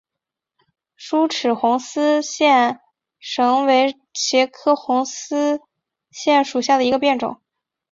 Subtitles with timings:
[0.95, 2.79] 疏齿红丝线
[3.67, 5.61] 为茄科红丝
[6.09, 7.39] 线属下的一个变种。